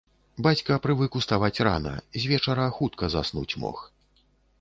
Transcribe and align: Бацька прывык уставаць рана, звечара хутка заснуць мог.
Бацька 0.45 0.77
прывык 0.85 1.17
уставаць 1.19 1.61
рана, 1.67 1.91
звечара 2.23 2.65
хутка 2.79 3.11
заснуць 3.15 3.57
мог. 3.65 3.85